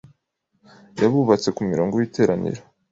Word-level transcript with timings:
Yabubatse 1.01 1.49
ku 1.55 1.61
murongo 1.69 1.93
w'iteraniro. 1.95 2.61